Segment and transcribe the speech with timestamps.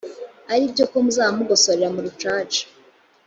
[0.53, 2.63] ari byo ko muzaba mugosorera mu rucaca